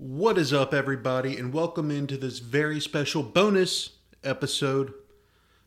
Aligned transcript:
What 0.00 0.38
is 0.38 0.50
up, 0.50 0.72
everybody, 0.72 1.36
and 1.36 1.52
welcome 1.52 1.90
into 1.90 2.16
this 2.16 2.38
very 2.38 2.80
special 2.80 3.22
bonus 3.22 3.98
episode 4.24 4.94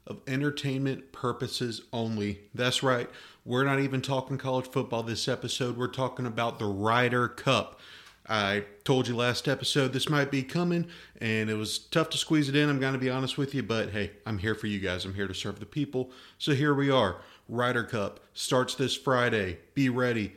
of 0.07 0.21
Entertainment 0.25 1.11
Purposes 1.11 1.83
Only. 1.93 2.39
That's 2.51 2.81
right, 2.81 3.07
we're 3.45 3.63
not 3.63 3.79
even 3.79 4.01
talking 4.01 4.39
college 4.39 4.65
football 4.65 5.03
this 5.03 5.27
episode, 5.27 5.77
we're 5.77 5.85
talking 5.85 6.25
about 6.25 6.57
the 6.57 6.65
Ryder 6.65 7.27
Cup. 7.27 7.79
I 8.27 8.63
told 8.83 9.07
you 9.07 9.15
last 9.15 9.47
episode 9.47 9.93
this 9.93 10.09
might 10.09 10.31
be 10.31 10.41
coming, 10.41 10.87
and 11.21 11.51
it 11.51 11.55
was 11.55 11.77
tough 11.77 12.09
to 12.09 12.17
squeeze 12.17 12.49
it 12.49 12.55
in, 12.55 12.71
I'm 12.71 12.79
going 12.79 12.93
to 12.93 12.99
be 12.99 13.11
honest 13.11 13.37
with 13.37 13.53
you, 13.53 13.61
but 13.61 13.91
hey, 13.91 14.13
I'm 14.25 14.39
here 14.39 14.55
for 14.55 14.65
you 14.65 14.79
guys. 14.79 15.05
I'm 15.05 15.13
here 15.13 15.27
to 15.27 15.35
serve 15.35 15.59
the 15.59 15.67
people. 15.67 16.09
So 16.39 16.55
here 16.55 16.73
we 16.73 16.89
are. 16.89 17.17
Ryder 17.47 17.83
Cup 17.83 18.19
starts 18.33 18.73
this 18.73 18.95
Friday. 18.95 19.59
Be 19.75 19.89
ready 19.89 20.33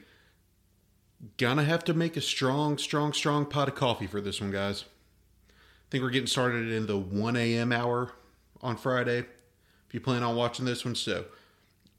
gonna 1.38 1.64
have 1.64 1.84
to 1.84 1.94
make 1.94 2.16
a 2.16 2.20
strong, 2.20 2.78
strong, 2.78 3.12
strong 3.12 3.46
pot 3.46 3.68
of 3.68 3.74
coffee 3.74 4.06
for 4.06 4.20
this 4.20 4.40
one, 4.40 4.50
guys. 4.50 4.84
I 5.48 5.88
think 5.90 6.02
we're 6.02 6.10
getting 6.10 6.26
started 6.26 6.70
in 6.70 6.86
the 6.86 6.98
1 6.98 7.36
a.m. 7.36 7.72
hour 7.72 8.12
on 8.60 8.76
Friday. 8.76 9.18
If 9.18 9.94
you 9.94 10.00
plan 10.00 10.22
on 10.22 10.34
watching 10.34 10.64
this 10.64 10.84
one, 10.84 10.94
so 10.94 11.26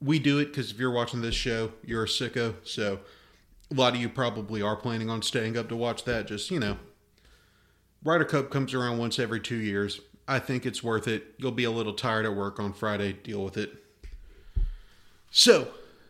we 0.02 0.20
do 0.20 0.40
it 0.40 0.48
because 0.48 0.72
if 0.72 0.78
you're 0.78 0.92
watching 0.92 1.22
this 1.22 1.36
show, 1.36 1.72
you're 1.84 2.04
a 2.04 2.08
sicko. 2.08 2.56
So 2.64 3.00
a 3.72 3.74
lot 3.74 3.94
of 3.96 4.02
you 4.02 4.10
probably 4.10 4.62
are 4.62 4.76
planning 4.76 5.10
on 5.10 5.22
staying 5.22 5.58
up 5.58 5.70
to 5.70 5.76
watch 5.76 6.04
that. 6.04 6.28
Just, 6.28 6.52
you 6.52 6.60
know, 6.60 6.78
Ryder 8.04 8.26
Cup 8.26 8.50
comes 8.50 8.74
around 8.74 8.98
once 8.98 9.20
every 9.20 9.40
two 9.40 9.56
years. 9.58 10.02
I 10.28 10.40
think 10.40 10.66
it's 10.66 10.84
worth 10.84 11.08
it. 11.08 11.36
You'll 11.38 11.52
be 11.52 11.64
a 11.64 11.72
little 11.72 11.94
tired 11.94 12.26
at 12.26 12.36
work 12.36 12.60
on 12.60 12.74
Friday. 12.74 13.14
Deal 13.14 13.44
with 13.44 13.58
it. 13.58 13.72
So, 15.32 15.70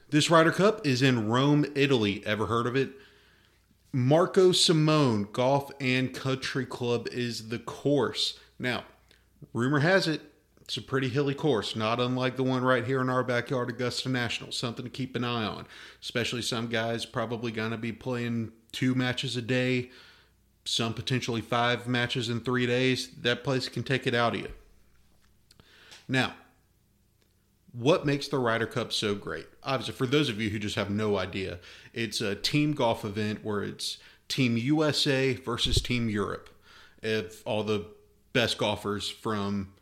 this 0.09 0.29
Ryder 0.29 0.51
Cup 0.51 0.85
is 0.85 1.01
in 1.01 1.27
Rome, 1.27 1.65
Italy. 1.75 2.23
Ever 2.25 2.47
heard 2.47 2.67
of 2.67 2.75
it? 2.75 2.91
Marco 3.91 4.51
Simone 4.51 5.27
Golf 5.31 5.71
and 5.79 6.13
Country 6.13 6.65
Club 6.65 7.07
is 7.11 7.49
the 7.49 7.59
course. 7.59 8.37
Now, 8.59 8.83
rumor 9.53 9.79
has 9.79 10.07
it 10.07 10.21
it's 10.67 10.75
a 10.75 10.81
pretty 10.81 11.07
hilly 11.07 11.33
course, 11.33 11.77
not 11.77 12.01
unlike 12.01 12.35
the 12.35 12.43
one 12.43 12.61
right 12.61 12.85
here 12.85 12.99
in 12.99 13.09
our 13.09 13.23
backyard, 13.23 13.69
Augusta 13.69 14.09
National. 14.09 14.51
Something 14.51 14.83
to 14.83 14.91
keep 14.91 15.15
an 15.15 15.23
eye 15.23 15.45
on, 15.45 15.65
especially 16.01 16.41
some 16.41 16.67
guys 16.67 17.05
probably 17.05 17.53
going 17.53 17.71
to 17.71 17.77
be 17.77 17.93
playing 17.93 18.51
two 18.73 18.93
matches 18.93 19.37
a 19.37 19.41
day, 19.41 19.91
some 20.65 20.93
potentially 20.93 21.39
five 21.39 21.87
matches 21.87 22.27
in 22.27 22.41
three 22.41 22.67
days. 22.67 23.07
That 23.21 23.45
place 23.45 23.69
can 23.69 23.83
take 23.83 24.05
it 24.07 24.13
out 24.13 24.35
of 24.35 24.41
you. 24.41 24.49
Now, 26.09 26.33
what 27.73 28.05
makes 28.05 28.27
the 28.27 28.39
Ryder 28.39 28.67
Cup 28.67 28.91
so 28.91 29.15
great? 29.15 29.47
Obviously, 29.63 29.93
for 29.93 30.07
those 30.07 30.29
of 30.29 30.41
you 30.41 30.49
who 30.49 30.59
just 30.59 30.75
have 30.75 30.89
no 30.89 31.17
idea, 31.17 31.59
it's 31.93 32.21
a 32.21 32.35
team 32.35 32.73
golf 32.73 33.05
event 33.05 33.43
where 33.43 33.63
it's 33.63 33.97
Team 34.27 34.57
USA 34.57 35.35
versus 35.35 35.81
Team 35.81 36.09
Europe. 36.09 36.49
If 37.01 37.45
all 37.45 37.63
the 37.63 37.85
best 38.33 38.57
golfers 38.57 39.09
from 39.09 39.73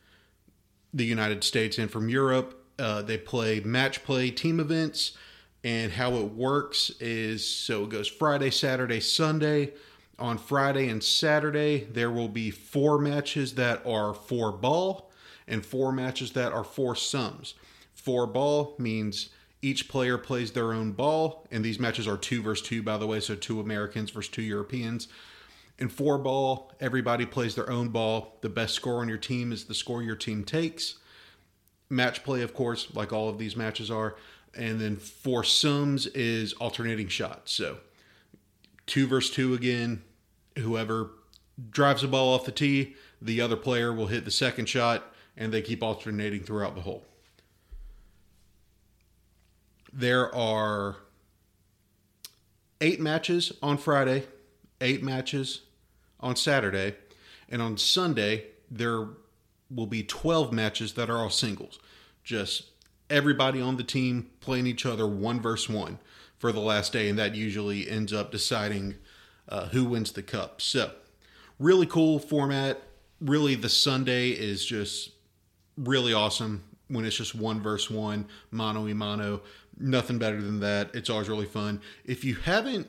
the 0.93 1.05
United 1.05 1.43
States 1.43 1.77
and 1.77 1.89
from 1.89 2.09
Europe, 2.09 2.63
uh, 2.77 3.01
they 3.01 3.17
play 3.17 3.59
match 3.61 4.03
play 4.03 4.31
team 4.31 4.59
events. 4.59 5.17
And 5.63 5.91
how 5.91 6.13
it 6.15 6.31
works 6.31 6.91
is 6.99 7.47
so 7.47 7.85
it 7.85 7.89
goes 7.89 8.07
Friday, 8.07 8.51
Saturday, 8.51 8.99
Sunday. 8.99 9.73
On 10.17 10.37
Friday 10.37 10.87
and 10.87 11.03
Saturday, 11.03 11.85
there 11.91 12.11
will 12.11 12.29
be 12.29 12.49
four 12.51 12.99
matches 12.99 13.55
that 13.55 13.85
are 13.85 14.13
four 14.13 14.51
ball 14.51 15.11
and 15.47 15.65
four 15.65 15.91
matches 15.91 16.31
that 16.31 16.53
are 16.53 16.63
foursomes. 16.63 17.55
Four 18.05 18.27
ball 18.27 18.75
means 18.77 19.29
each 19.63 19.87
player 19.87 20.19
plays 20.19 20.51
their 20.51 20.73
own 20.73 20.91
ball, 20.91 21.47
and 21.49 21.65
these 21.65 21.79
matches 21.79 22.07
are 22.07 22.17
two 22.17 22.43
versus 22.43 22.67
two, 22.67 22.83
by 22.83 22.97
the 22.97 23.07
way, 23.07 23.19
so 23.19 23.33
two 23.33 23.59
Americans 23.59 24.11
versus 24.11 24.29
two 24.29 24.43
Europeans. 24.43 25.07
In 25.79 25.89
four 25.89 26.19
ball, 26.19 26.71
everybody 26.79 27.25
plays 27.25 27.55
their 27.55 27.67
own 27.67 27.89
ball. 27.89 28.37
The 28.41 28.49
best 28.49 28.75
score 28.75 29.01
on 29.01 29.09
your 29.09 29.17
team 29.17 29.51
is 29.51 29.63
the 29.63 29.73
score 29.73 30.03
your 30.03 30.15
team 30.15 30.43
takes. 30.43 30.99
Match 31.89 32.23
play, 32.23 32.43
of 32.43 32.53
course, 32.53 32.93
like 32.93 33.11
all 33.11 33.27
of 33.27 33.39
these 33.39 33.55
matches 33.55 33.89
are. 33.89 34.15
And 34.53 34.79
then 34.79 34.97
foursomes 34.97 36.05
is 36.05 36.53
alternating 36.53 37.07
shots. 37.07 37.53
So 37.53 37.77
two 38.85 39.07
versus 39.07 39.33
two 39.33 39.55
again. 39.55 40.03
Whoever 40.59 41.09
drives 41.71 42.03
the 42.03 42.07
ball 42.07 42.35
off 42.35 42.45
the 42.45 42.51
tee, 42.51 42.95
the 43.19 43.41
other 43.41 43.57
player 43.57 43.91
will 43.91 44.07
hit 44.07 44.25
the 44.25 44.31
second 44.31 44.69
shot, 44.69 45.11
and 45.35 45.51
they 45.51 45.63
keep 45.63 45.81
alternating 45.81 46.43
throughout 46.43 46.75
the 46.75 46.81
hole 46.81 47.03
there 49.95 50.33
are 50.35 50.97
eight 52.81 52.99
matches 52.99 53.53
on 53.63 53.77
Friday, 53.77 54.25
eight 54.81 55.01
matches 55.01 55.61
on 56.19 56.35
Saturday, 56.35 56.95
and 57.49 57.61
on 57.61 57.77
Sunday 57.77 58.47
there 58.69 59.07
will 59.73 59.87
be 59.87 60.03
12 60.03 60.51
matches 60.51 60.93
that 60.93 61.09
are 61.09 61.17
all 61.17 61.29
singles. 61.29 61.79
Just 62.25 62.65
everybody 63.09 63.61
on 63.61 63.77
the 63.77 63.83
team 63.83 64.29
playing 64.41 64.67
each 64.67 64.85
other 64.85 65.07
one 65.07 65.39
versus 65.39 65.69
one 65.69 65.99
for 66.37 66.51
the 66.51 66.59
last 66.59 66.91
day, 66.91 67.07
and 67.07 67.17
that 67.17 67.33
usually 67.33 67.89
ends 67.89 68.11
up 68.11 68.31
deciding 68.31 68.95
uh, 69.47 69.67
who 69.67 69.85
wins 69.85 70.11
the 70.11 70.23
cup. 70.23 70.61
So, 70.61 70.91
really 71.57 71.85
cool 71.85 72.19
format. 72.19 72.81
Really, 73.21 73.55
the 73.55 73.69
Sunday 73.69 74.31
is 74.31 74.65
just 74.65 75.11
really 75.77 76.13
awesome 76.13 76.63
when 76.87 77.05
it's 77.05 77.15
just 77.15 77.33
one 77.33 77.61
versus 77.61 77.89
one, 77.89 78.27
mano 78.51 78.85
y 78.85 78.93
mano 78.93 79.41
nothing 79.77 80.17
better 80.17 80.41
than 80.41 80.59
that. 80.61 80.93
It's 80.93 81.09
always 81.09 81.29
really 81.29 81.45
fun. 81.45 81.81
If 82.03 82.23
you 82.23 82.35
haven't 82.35 82.87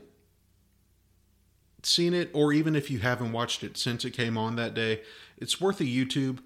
seen 1.82 2.14
it, 2.14 2.30
or 2.32 2.52
even 2.52 2.74
if 2.74 2.90
you 2.90 2.98
haven't 2.98 3.32
watched 3.32 3.62
it 3.62 3.76
since 3.76 4.04
it 4.04 4.10
came 4.10 4.36
on 4.36 4.56
that 4.56 4.74
day, 4.74 5.02
it's 5.38 5.60
worth 5.60 5.80
a 5.80 5.84
YouTube. 5.84 6.38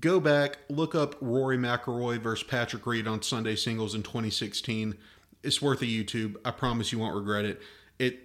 Go 0.00 0.20
back, 0.20 0.58
look 0.68 0.94
up 0.94 1.14
Rory 1.20 1.56
McIlroy 1.56 2.18
versus 2.18 2.46
Patrick 2.46 2.86
Reed 2.86 3.06
on 3.06 3.22
Sunday 3.22 3.56
Singles 3.56 3.94
in 3.94 4.02
2016. 4.02 4.96
It's 5.42 5.62
worth 5.62 5.82
a 5.82 5.86
YouTube. 5.86 6.36
I 6.44 6.50
promise 6.50 6.92
you 6.92 6.98
won't 6.98 7.16
regret 7.16 7.44
it. 7.44 7.62
It 7.98 8.24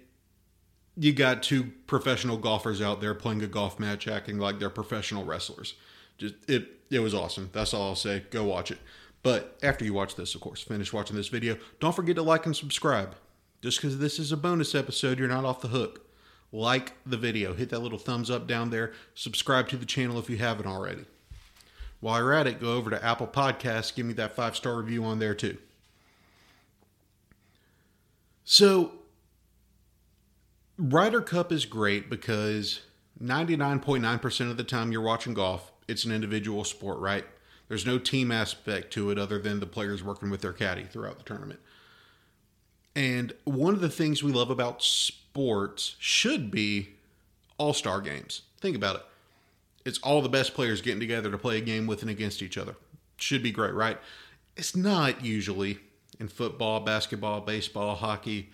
you 0.96 1.12
got 1.12 1.42
two 1.42 1.72
professional 1.86 2.36
golfers 2.36 2.80
out 2.80 3.00
there 3.00 3.14
playing 3.14 3.42
a 3.42 3.48
golf 3.48 3.80
match, 3.80 4.06
acting 4.06 4.38
like 4.38 4.58
they're 4.58 4.70
professional 4.70 5.24
wrestlers. 5.24 5.74
Just 6.18 6.34
it 6.48 6.68
it 6.90 7.00
was 7.00 7.14
awesome. 7.14 7.50
That's 7.52 7.72
all 7.72 7.88
I'll 7.88 7.96
say. 7.96 8.24
Go 8.30 8.44
watch 8.44 8.70
it. 8.70 8.78
But 9.24 9.56
after 9.62 9.86
you 9.86 9.94
watch 9.94 10.16
this, 10.16 10.34
of 10.34 10.42
course, 10.42 10.60
finish 10.60 10.92
watching 10.92 11.16
this 11.16 11.28
video, 11.28 11.56
don't 11.80 11.96
forget 11.96 12.14
to 12.16 12.22
like 12.22 12.44
and 12.44 12.54
subscribe. 12.54 13.16
Just 13.62 13.78
because 13.78 13.98
this 13.98 14.18
is 14.18 14.30
a 14.30 14.36
bonus 14.36 14.74
episode, 14.74 15.18
you're 15.18 15.26
not 15.26 15.46
off 15.46 15.62
the 15.62 15.68
hook. 15.68 16.06
Like 16.52 16.92
the 17.06 17.16
video, 17.16 17.54
hit 17.54 17.70
that 17.70 17.78
little 17.78 17.98
thumbs 17.98 18.30
up 18.30 18.46
down 18.46 18.68
there, 18.68 18.92
subscribe 19.14 19.66
to 19.70 19.78
the 19.78 19.86
channel 19.86 20.18
if 20.18 20.28
you 20.28 20.36
haven't 20.36 20.66
already. 20.66 21.06
While 22.00 22.20
you're 22.20 22.34
at 22.34 22.46
it, 22.46 22.60
go 22.60 22.74
over 22.74 22.90
to 22.90 23.02
Apple 23.02 23.26
Podcasts, 23.26 23.94
give 23.94 24.04
me 24.04 24.12
that 24.12 24.36
five 24.36 24.56
star 24.56 24.76
review 24.76 25.02
on 25.04 25.18
there 25.18 25.34
too. 25.34 25.56
So, 28.44 28.92
Ryder 30.76 31.22
Cup 31.22 31.50
is 31.50 31.64
great 31.64 32.10
because 32.10 32.82
99.9% 33.22 34.50
of 34.50 34.58
the 34.58 34.64
time 34.64 34.92
you're 34.92 35.00
watching 35.00 35.32
golf, 35.32 35.72
it's 35.88 36.04
an 36.04 36.12
individual 36.12 36.62
sport, 36.64 36.98
right? 36.98 37.24
There's 37.68 37.86
no 37.86 37.98
team 37.98 38.30
aspect 38.30 38.92
to 38.94 39.10
it 39.10 39.18
other 39.18 39.38
than 39.38 39.60
the 39.60 39.66
players 39.66 40.02
working 40.02 40.30
with 40.30 40.42
their 40.42 40.52
caddy 40.52 40.84
throughout 40.84 41.18
the 41.18 41.24
tournament. 41.24 41.60
And 42.94 43.32
one 43.44 43.74
of 43.74 43.80
the 43.80 43.88
things 43.88 44.22
we 44.22 44.32
love 44.32 44.50
about 44.50 44.82
sports 44.82 45.96
should 45.98 46.50
be 46.50 46.90
all 47.58 47.72
star 47.72 48.00
games. 48.00 48.42
Think 48.60 48.76
about 48.76 48.96
it. 48.96 49.02
It's 49.84 49.98
all 49.98 50.22
the 50.22 50.28
best 50.28 50.54
players 50.54 50.80
getting 50.80 51.00
together 51.00 51.30
to 51.30 51.38
play 51.38 51.58
a 51.58 51.62
game 51.62 51.86
with 51.86 52.02
and 52.02 52.10
against 52.10 52.42
each 52.42 52.56
other. 52.56 52.76
Should 53.16 53.42
be 53.42 53.50
great, 53.50 53.74
right? 53.74 53.98
It's 54.56 54.76
not 54.76 55.24
usually 55.24 55.78
in 56.20 56.28
football, 56.28 56.80
basketball, 56.80 57.40
baseball, 57.40 57.96
hockey, 57.96 58.50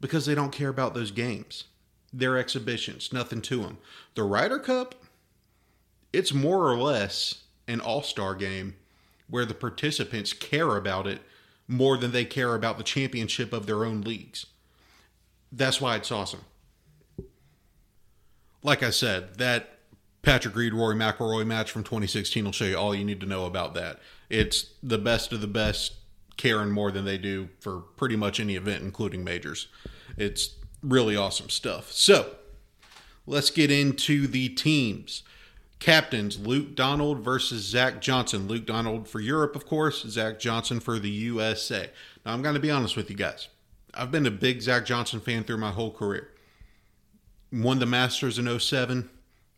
because 0.00 0.26
they 0.26 0.34
don't 0.34 0.52
care 0.52 0.68
about 0.68 0.94
those 0.94 1.10
games. 1.10 1.64
They're 2.12 2.38
exhibitions, 2.38 3.12
nothing 3.12 3.42
to 3.42 3.62
them. 3.62 3.78
The 4.14 4.22
Ryder 4.22 4.58
Cup, 4.58 4.94
it's 6.12 6.32
more 6.32 6.68
or 6.68 6.76
less 6.76 7.42
an 7.70 7.80
all 7.80 8.02
star 8.02 8.34
game 8.34 8.74
where 9.28 9.46
the 9.46 9.54
participants 9.54 10.32
care 10.32 10.76
about 10.76 11.06
it 11.06 11.20
more 11.68 11.96
than 11.96 12.10
they 12.10 12.24
care 12.24 12.54
about 12.54 12.78
the 12.78 12.84
championship 12.84 13.52
of 13.52 13.66
their 13.66 13.84
own 13.84 14.00
leagues. 14.00 14.46
That's 15.52 15.80
why 15.80 15.96
it's 15.96 16.10
awesome. 16.10 16.44
Like 18.62 18.82
I 18.82 18.90
said, 18.90 19.36
that 19.38 19.78
Patrick 20.22 20.54
Reed 20.54 20.74
Rory 20.74 20.96
McIlroy 20.96 21.46
match 21.46 21.70
from 21.70 21.84
2016 21.84 22.44
will 22.44 22.52
show 22.52 22.64
you 22.64 22.76
all 22.76 22.94
you 22.94 23.04
need 23.04 23.20
to 23.20 23.26
know 23.26 23.46
about 23.46 23.74
that. 23.74 24.00
It's 24.28 24.74
the 24.82 24.98
best 24.98 25.32
of 25.32 25.40
the 25.40 25.46
best, 25.46 25.94
caring 26.36 26.70
more 26.70 26.90
than 26.90 27.04
they 27.04 27.18
do 27.18 27.48
for 27.60 27.80
pretty 27.80 28.16
much 28.16 28.40
any 28.40 28.56
event, 28.56 28.82
including 28.82 29.24
majors. 29.24 29.68
It's 30.16 30.56
really 30.82 31.16
awesome 31.16 31.50
stuff. 31.50 31.92
So 31.92 32.34
let's 33.26 33.50
get 33.50 33.70
into 33.70 34.26
the 34.26 34.48
teams. 34.50 35.22
Captains 35.80 36.38
Luke 36.38 36.74
Donald 36.74 37.20
versus 37.20 37.64
Zach 37.64 38.00
Johnson. 38.00 38.46
Luke 38.46 38.66
Donald 38.66 39.08
for 39.08 39.18
Europe, 39.18 39.56
of 39.56 39.66
course, 39.66 40.02
Zach 40.02 40.38
Johnson 40.38 40.78
for 40.78 40.98
the 40.98 41.10
USA. 41.10 41.90
Now, 42.24 42.34
I'm 42.34 42.42
going 42.42 42.54
to 42.54 42.60
be 42.60 42.70
honest 42.70 42.96
with 42.96 43.10
you 43.10 43.16
guys. 43.16 43.48
I've 43.94 44.12
been 44.12 44.26
a 44.26 44.30
big 44.30 44.60
Zach 44.60 44.84
Johnson 44.84 45.20
fan 45.20 45.42
through 45.42 45.56
my 45.56 45.70
whole 45.72 45.90
career. 45.90 46.28
won 47.50 47.80
the 47.80 47.86
Masters 47.86 48.38
in 48.38 48.60
07. 48.60 49.10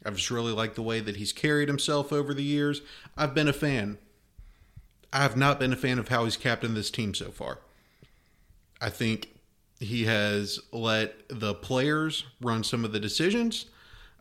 I've 0.07 0.17
just 0.17 0.31
really 0.31 0.53
liked 0.53 0.77
the 0.77 0.83
way 0.83 1.01
that 1.01 1.17
he's 1.17 1.33
carried 1.33 1.69
himself 1.69 2.13
over 2.13 2.33
the 2.33 2.43
years. 2.43 2.81
I've 3.17 3.35
been 3.35 3.49
a 3.49 3.53
fan. 3.53 3.99
I 5.13 5.23
have 5.23 5.37
not 5.37 5.61
been 5.61 5.73
a 5.73 5.77
fan 5.77 5.99
of 5.99 6.09
how 6.09 6.25
he's 6.25 6.37
captained 6.37 6.77
this 6.77 6.91
team 6.91 7.15
so 7.15 7.31
far. 7.31 7.59
I 8.81 8.89
think 8.91 9.29
he 9.79 10.05
has 10.05 10.61
let 10.73 11.29
the 11.29 11.55
players 11.55 12.25
run 12.41 12.65
some 12.65 12.85
of 12.85 12.93
the 12.93 13.01
decisions. 13.01 13.67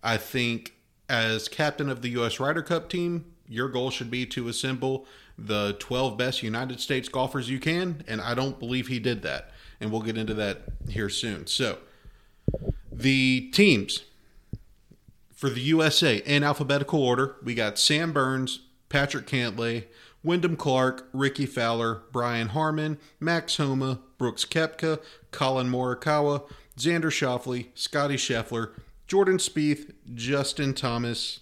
I 0.03 0.18
think 0.18 0.74
as 1.12 1.50
captain 1.50 1.90
of 1.90 2.02
the 2.02 2.10
U.S. 2.12 2.40
Ryder 2.40 2.62
Cup 2.62 2.90
team, 2.90 3.25
your 3.46 3.68
goal 3.68 3.92
should 3.92 4.10
be 4.10 4.25
to 4.28 4.48
assemble 4.48 5.06
the 5.38 5.75
12 5.78 6.18
best 6.18 6.42
United 6.42 6.80
States 6.80 7.10
golfers 7.10 7.50
you 7.50 7.60
can, 7.60 8.02
and 8.08 8.22
I 8.22 8.34
don't 8.34 8.58
believe 8.58 8.88
he 8.88 8.98
did 8.98 9.22
that. 9.24 9.52
And 9.81 9.92
we'll 9.92 10.04
get 10.04 10.18
into 10.18 10.34
that 10.36 10.62
here 10.88 11.10
soon. 11.10 11.48
So, 11.48 11.80
the 12.90 13.50
teams 13.52 14.04
for 15.34 15.50
the 15.50 15.60
USA 15.62 16.18
in 16.18 16.44
alphabetical 16.44 17.04
order 17.04 17.36
we 17.44 17.56
got 17.56 17.78
Sam 17.78 18.13
Burns, 18.13 18.60
Patrick 18.88 19.28
Cantlay, 19.28 19.86
Wyndham 20.24 20.56
Clark, 20.56 21.10
Rickie 21.12 21.46
Fowler, 21.46 22.04
Brian 22.13 22.50
Harman, 22.50 23.00
Max 23.19 23.58
Homa, 23.58 24.00
Brooks 24.18 24.46
Koepka, 24.46 25.02
Collin 25.31 25.69
Morikawa, 25.69 26.48
Xander 26.78 27.12
Schauffele, 27.12 27.68
Scotty 27.74 28.16
Scheffler, 28.16 28.69
Jordan 29.12 29.40
Spieth, 29.40 29.92
Justin 30.13 30.74
Thomas, 30.74 31.42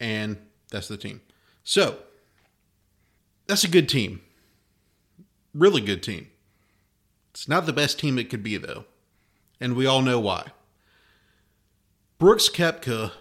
and 0.00 0.38
that's 0.70 0.88
the 0.88 0.96
team. 0.96 1.20
So, 1.62 1.98
that's 3.46 3.64
a 3.64 3.68
good 3.68 3.86
team. 3.86 4.22
Really 5.52 5.82
good 5.82 6.02
team. 6.02 6.28
It's 7.32 7.48
not 7.48 7.66
the 7.66 7.72
best 7.74 7.98
team 7.98 8.18
it 8.18 8.30
could 8.30 8.42
be, 8.42 8.56
though. 8.56 8.86
And 9.60 9.76
we 9.76 9.84
all 9.84 10.00
know 10.00 10.18
why. 10.18 10.46
Brooks 12.16 12.48
Koepka 12.48 13.12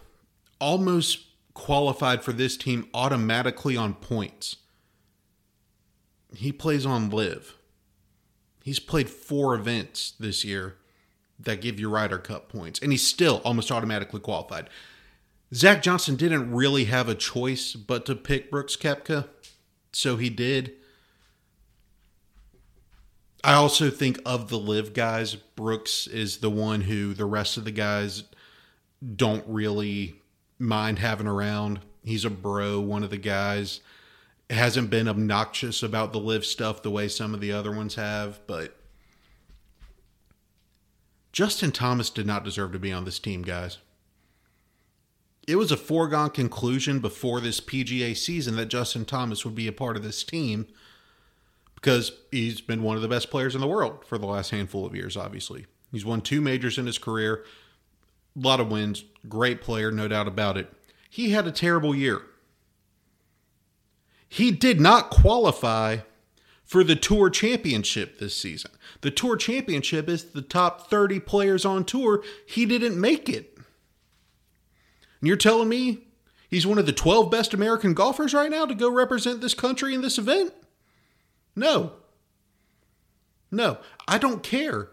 almost 0.62 1.20
qualified 1.54 2.24
for 2.24 2.32
this 2.32 2.56
team 2.56 2.88
automatically 2.94 3.76
on 3.76 3.96
points. 3.96 4.56
He 6.34 6.54
plays 6.54 6.86
on 6.86 7.10
LIV. 7.10 7.58
He's 8.64 8.80
played 8.80 9.10
four 9.10 9.54
events 9.54 10.14
this 10.18 10.46
year 10.46 10.78
that 11.44 11.62
give 11.62 11.80
you 11.80 11.90
Ryder 11.90 12.18
Cup 12.18 12.50
points, 12.50 12.80
and 12.80 12.92
he's 12.92 13.08
still 13.08 13.42
almost 13.44 13.72
automatically 13.72 14.20
qualified. 14.20 14.70
Zach 15.54 15.82
Johnson 15.82 16.16
didn't 16.16 16.52
really 16.52 16.86
have 16.86 17.10
a 17.10 17.16
choice 17.16 17.74
but 17.74 18.06
to 18.06 18.16
pick 18.16 18.50
Brooks 18.50 18.76
Koepka, 18.76 19.28
so 19.92 20.16
he 20.16 20.30
did. 20.30 20.74
I 23.44 23.54
also 23.54 23.90
think 23.90 24.20
of 24.26 24.50
the 24.50 24.60
LIV 24.60 24.94
guys, 24.94 25.36
Brooks 25.36 26.08
is 26.08 26.38
the 26.38 26.50
one 26.50 26.82
who 26.82 27.14
the 27.14 27.26
rest 27.26 27.58
of 27.58 27.66
the 27.66 27.72
guys 27.72 28.24
don't 29.16 29.44
really 29.48 30.16
mind 30.60 31.00
having 31.00 31.28
around. 31.28 31.80
He's 32.04 32.24
a 32.24 32.30
bro, 32.30 32.80
one 32.80 33.04
of 33.04 33.10
the 33.10 33.18
guys. 33.18 33.82
Hasn't 34.50 34.90
been 34.90 35.08
obnoxious 35.08 35.82
about 35.82 36.14
the 36.14 36.20
LIV 36.20 36.46
stuff 36.46 36.84
the 36.84 36.92
way 36.92 37.08
some 37.08 37.34
of 37.34 37.42
the 37.42 37.52
other 37.52 37.72
ones 37.72 37.96
have, 37.96 38.40
but 38.48 38.76
Justin 41.32 41.72
Thomas 41.72 42.10
did 42.10 42.26
not 42.26 42.44
deserve 42.44 42.72
to 42.74 42.80
be 42.80 42.92
on 42.92 43.06
this 43.06 43.20
team, 43.20 43.42
guys. 43.42 43.78
It 45.48 45.56
was 45.56 45.72
a 45.72 45.78
foregone 45.78 46.30
conclusion 46.30 47.00
before 47.00 47.40
this 47.42 47.60
PGA 47.60 48.16
season 48.16 48.56
that 48.58 48.68
Justin 48.68 49.06
Thomas 49.06 49.44
would 49.44 49.56
be 49.56 49.68
a 49.68 49.74
part 49.74 49.98
of 49.98 50.04
this 50.04 50.24
team 50.24 50.68
because 51.76 52.12
he's 52.32 52.62
been 52.62 52.84
one 52.84 52.96
of 52.96 53.02
the 53.02 53.08
best 53.08 53.32
players 53.32 53.56
in 53.56 53.62
the 53.62 53.68
world 53.68 54.06
for 54.06 54.18
the 54.18 54.28
last 54.28 54.52
handful 54.52 54.86
of 54.86 54.96
years, 54.96 55.18
obviously. 55.18 55.66
He's 55.92 56.06
won 56.06 56.22
two 56.22 56.42
majors 56.42 56.78
in 56.78 56.86
his 56.86 56.98
career, 56.98 57.44
a 58.36 58.40
lot 58.40 58.60
of 58.60 58.70
wins, 58.70 59.04
great 59.28 59.62
player, 59.62 59.92
no 59.92 60.08
doubt 60.08 60.28
about 60.28 60.58
it. 60.58 60.72
He 61.10 61.32
had 61.32 61.48
a 61.48 61.52
terrible 61.52 61.96
year. 61.96 62.22
He 64.30 64.52
did 64.52 64.80
not 64.80 65.10
qualify 65.10 65.98
for 66.72 66.86
the 66.86 66.96
Tour 66.96 67.30
Championship 67.30 68.18
this 68.18 68.34
season. 68.34 68.72
The 69.02 69.12
Tour 69.12 69.36
Championship 69.36 70.08
is 70.08 70.24
the 70.32 70.42
top 70.42 70.90
30 70.90 71.20
players 71.20 71.66
on 71.66 71.84
tour. 71.84 72.24
He 72.48 72.66
didn't 72.66 72.98
make 72.98 73.28
it. 73.28 73.58
And 73.58 75.28
you're 75.28 75.36
telling 75.36 75.68
me 75.68 76.08
he's 76.48 76.66
one 76.66 76.78
of 76.78 76.86
the 76.86 76.94
12 76.94 77.30
best 77.30 77.54
American 77.54 77.94
golfers 77.94 78.34
right 78.34 78.50
now 78.50 78.66
to 78.66 78.74
go 78.74 78.90
represent 78.90 79.42
this 79.42 79.54
country 79.54 79.94
in 79.94 80.00
this 80.00 80.18
event? 80.18 80.54
No. 81.58 81.92
No. 83.52 83.80
I 84.08 84.18
don't 84.18 84.42
care 84.42 84.92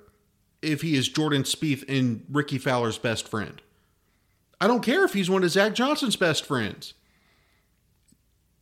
if 0.60 0.82
he 0.82 0.96
is 0.96 1.08
Jordan 1.08 1.44
Spieth 1.44 1.84
and 1.88 2.24
Rickie 2.28 2.58
Fowler's 2.58 2.98
best 2.98 3.28
friend. 3.28 3.62
I 4.60 4.66
don't 4.66 4.82
care 4.82 5.04
if 5.04 5.12
he's 5.12 5.30
one 5.30 5.44
of 5.44 5.50
Zach 5.50 5.74
Johnson's 5.74 6.16
best 6.16 6.44
friends. 6.44 6.94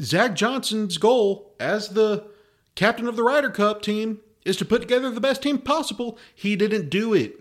Zach 0.03 0.35
Johnson's 0.35 0.99
goal 0.99 1.55
as 1.59 1.89
the 1.89 2.36
captain 2.77 3.09
of 3.09 3.17
the 3.17 3.25
Ryder 3.25 3.51
Cup 3.51 3.83
team 3.83 4.21
is 4.45 4.57
to 4.59 4.65
put 4.65 4.81
together 4.81 5.11
the 5.11 5.21
best 5.21 5.43
team 5.43 5.59
possible. 5.59 6.17
He 6.33 6.55
didn't 6.55 6.89
do 6.89 7.13
it. 7.13 7.41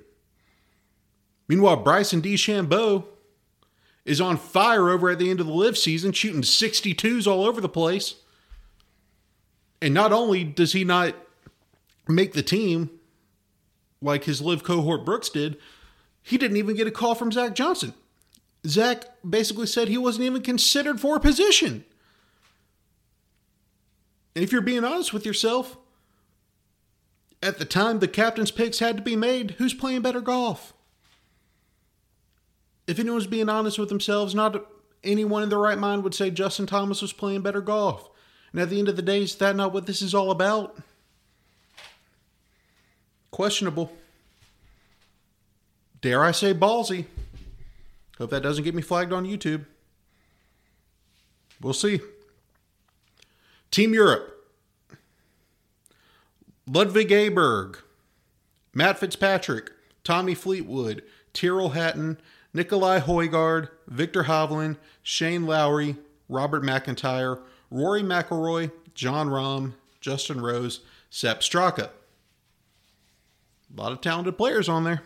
Meanwhile, 1.48 1.78
Bryson 1.78 2.22
DeChambeau 2.22 3.06
is 4.04 4.20
on 4.20 4.38
fire 4.38 4.90
over 4.90 5.10
at 5.10 5.20
the 5.20 5.30
end 5.30 5.40
of 5.40 5.46
the 5.46 5.54
LIV 5.54 5.78
season, 5.78 6.12
shooting 6.12 6.42
62s 6.42 7.28
all 7.28 7.46
over 7.46 7.62
the 7.62 7.70
place. 7.70 8.16
And 9.82 9.94
not 9.94 10.12
only 10.12 10.44
does 10.44 10.74
he 10.74 10.84
not 10.84 11.14
make 12.08 12.34
the 12.34 12.42
team 12.42 12.90
like 14.02 14.24
his 14.24 14.42
LIV 14.42 14.64
cohort 14.64 15.06
Brooks 15.06 15.30
did, 15.30 15.58
he 16.22 16.38
didn't 16.38 16.58
even 16.58 16.76
get 16.76 16.88
a 16.88 16.92
call 16.92 17.14
from 17.14 17.32
Zach 17.32 17.54
Johnson. 17.54 17.94
Zach 18.66 19.06
basically 19.28 19.68
said 19.68 19.88
he 19.88 19.98
wasn't 19.98 20.26
even 20.26 20.42
considered 20.42 21.00
for 21.00 21.18
a 21.18 21.20
position. 21.20 21.86
And 24.36 24.44
if 24.44 24.52
you're 24.52 24.62
being 24.62 24.84
honest 24.84 25.14
with 25.14 25.26
yourself, 25.26 25.78
at 27.42 27.58
the 27.58 27.66
time 27.66 28.00
the 28.00 28.08
captain's 28.08 28.52
picks 28.52 28.80
had 28.80 28.98
to 28.98 29.04
be 29.04 29.16
made, 29.16 29.52
who's 29.52 29.74
playing 29.74 30.02
better 30.02 30.22
golf? 30.22 30.74
If 32.88 33.00
anyone's 33.00 33.28
being 33.28 33.50
honest 33.50 33.80
with 33.80 33.90
themselves, 33.90 34.36
not 34.36 34.66
anyone 35.04 35.44
in 35.44 35.50
their 35.50 35.60
right 35.60 35.78
mind 35.78 36.04
would 36.04 36.14
say 36.14 36.30
Justin 36.30 36.68
Thomas 36.68 37.02
was 37.02 37.14
playing 37.14 37.42
better 37.42 37.62
golf. 37.62 38.10
And 38.52 38.62
at 38.62 38.70
the 38.70 38.80
end 38.80 38.90
of 38.90 38.96
the 38.96 39.02
day, 39.02 39.24
is 39.24 39.36
that 39.36 39.56
not 39.56 39.74
what 39.74 39.86
this 39.86 40.02
is 40.02 40.14
all 40.14 40.32
about? 40.32 40.78
Questionable. 43.32 43.92
Dare 46.02 46.24
I 46.24 46.32
say 46.32 46.54
ballsy? 46.54 47.06
Hope 48.18 48.30
that 48.30 48.44
doesn't 48.44 48.64
get 48.64 48.76
me 48.76 48.82
flagged 48.82 49.12
on 49.12 49.26
YouTube. 49.26 49.66
We'll 51.62 51.74
see. 51.74 52.00
Team 53.72 53.94
Europe. 53.94 54.35
Ludvig 56.68 57.10
Aberg, 57.10 57.78
Matt 58.74 59.00
Fitzpatrick, 59.00 59.72
Tommy 60.04 60.34
Fleetwood, 60.34 61.04
Tyrrell 61.32 61.70
Hatton, 61.70 62.18
Nicolai 62.54 63.00
Højgaard, 63.00 63.70
Viktor 63.88 64.24
Hovland, 64.24 64.78
Shane 65.04 65.46
Lowry, 65.46 65.98
Robert 66.28 66.64
MacIntyre, 66.64 67.40
Rory 67.70 68.02
McIlroy, 68.02 68.72
Jon 68.96 69.28
Rahm, 69.28 69.74
Justin 70.02 70.42
Rose, 70.42 70.80
Sepp 71.10 71.42
Straka. 71.42 71.90
A 73.76 73.82
lot 73.82 73.92
of 73.92 74.02
talented 74.02 74.38
players 74.38 74.68
on 74.68 74.86
there. 74.86 75.04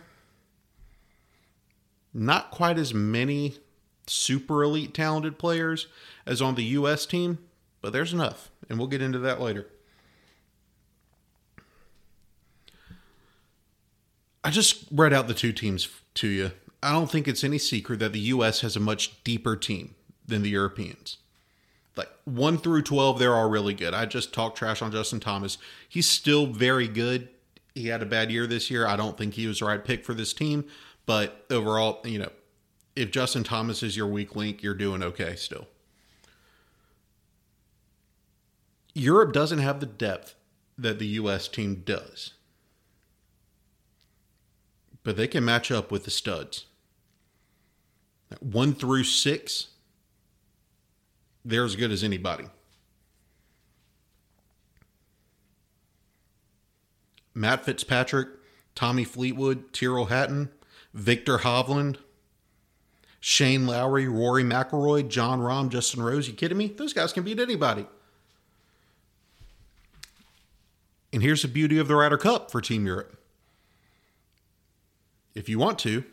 Not 2.14 2.50
quite 2.50 2.78
as 2.78 2.94
many 2.94 3.56
super 4.06 4.62
elite 4.62 4.94
talented 4.94 5.38
players 5.38 5.88
as 6.24 6.40
on 6.40 6.54
the 6.54 6.64
U.S. 6.64 7.04
team, 7.04 7.38
but 7.82 7.92
there's 7.92 8.12
enough, 8.12 8.50
and 8.68 8.78
we'll 8.78 8.88
get 8.88 9.02
into 9.02 9.18
that 9.18 9.40
later. 9.40 9.66
I 14.50 14.52
just 14.52 14.86
read 14.90 15.12
out 15.12 15.28
the 15.28 15.34
two 15.34 15.52
teams 15.52 15.88
to 16.14 16.26
you. 16.26 16.50
I 16.82 16.90
don't 16.90 17.08
think 17.08 17.28
it's 17.28 17.44
any 17.44 17.56
secret 17.56 18.00
that 18.00 18.12
the 18.12 18.18
U.S. 18.18 18.62
has 18.62 18.74
a 18.74 18.80
much 18.80 19.22
deeper 19.22 19.54
team 19.54 19.94
than 20.26 20.42
the 20.42 20.50
Europeans. 20.50 21.18
Like 21.94 22.08
1 22.24 22.58
through 22.58 22.82
12, 22.82 23.20
they're 23.20 23.36
all 23.36 23.48
really 23.48 23.74
good. 23.74 23.94
I 23.94 24.06
just 24.06 24.34
talked 24.34 24.58
trash 24.58 24.82
on 24.82 24.90
Justin 24.90 25.20
Thomas. 25.20 25.56
He's 25.88 26.10
still 26.10 26.46
very 26.46 26.88
good. 26.88 27.28
He 27.76 27.86
had 27.86 28.02
a 28.02 28.06
bad 28.06 28.32
year 28.32 28.48
this 28.48 28.72
year. 28.72 28.88
I 28.88 28.96
don't 28.96 29.16
think 29.16 29.34
he 29.34 29.46
was 29.46 29.60
the 29.60 29.66
right 29.66 29.84
pick 29.84 30.04
for 30.04 30.14
this 30.14 30.32
team. 30.32 30.64
But 31.06 31.46
overall, 31.48 32.00
you 32.04 32.18
know, 32.18 32.32
if 32.96 33.12
Justin 33.12 33.44
Thomas 33.44 33.84
is 33.84 33.96
your 33.96 34.08
weak 34.08 34.34
link, 34.34 34.64
you're 34.64 34.74
doing 34.74 35.00
okay 35.00 35.36
still. 35.36 35.68
Europe 38.94 39.32
doesn't 39.32 39.60
have 39.60 39.78
the 39.78 39.86
depth 39.86 40.34
that 40.76 40.98
the 40.98 41.06
U.S. 41.06 41.46
team 41.46 41.84
does 41.86 42.32
but 45.02 45.16
they 45.16 45.26
can 45.26 45.44
match 45.44 45.70
up 45.70 45.90
with 45.90 46.04
the 46.04 46.10
studs. 46.10 46.66
One 48.40 48.74
through 48.74 49.04
six, 49.04 49.68
they're 51.44 51.64
as 51.64 51.76
good 51.76 51.90
as 51.90 52.04
anybody. 52.04 52.44
Matt 57.34 57.64
Fitzpatrick, 57.64 58.28
Tommy 58.74 59.04
Fleetwood, 59.04 59.72
Tyrrell 59.72 60.06
Hatton, 60.06 60.50
Viktor 60.92 61.38
Hovland, 61.38 61.96
Shane 63.20 63.66
Lowry, 63.66 64.08
Rory 64.08 64.42
McIlroy, 64.42 65.08
Jon 65.08 65.40
Rahm, 65.40 65.68
Justin 65.68 66.02
Rose. 66.02 66.26
You 66.26 66.34
kidding 66.34 66.58
me? 66.58 66.68
Those 66.68 66.92
guys 66.92 67.12
can 67.12 67.22
beat 67.22 67.38
anybody. 67.38 67.86
And 71.12 71.22
here's 71.22 71.42
the 71.42 71.48
beauty 71.48 71.78
of 71.78 71.88
the 71.88 71.96
Ryder 71.96 72.16
Cup 72.16 72.50
for 72.50 72.60
Team 72.60 72.86
Europe. 72.86 73.19
If 75.34 75.48
you 75.48 75.58
want 75.58 75.78
to, 75.80 76.04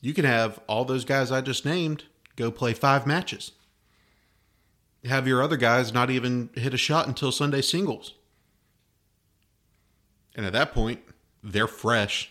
you 0.00 0.14
can 0.14 0.24
have 0.24 0.60
all 0.66 0.84
those 0.84 1.04
guys 1.04 1.30
I 1.30 1.40
just 1.40 1.64
named 1.64 2.04
go 2.36 2.50
play 2.50 2.72
five 2.72 3.06
matches. 3.06 3.52
Have 5.04 5.26
your 5.26 5.42
other 5.42 5.56
guys 5.56 5.92
not 5.92 6.10
even 6.10 6.50
hit 6.54 6.74
a 6.74 6.78
shot 6.78 7.06
until 7.06 7.32
Sunday 7.32 7.62
singles. 7.62 8.14
And 10.34 10.46
at 10.46 10.52
that 10.52 10.72
point, 10.72 11.00
they're 11.42 11.66
fresh. 11.66 12.30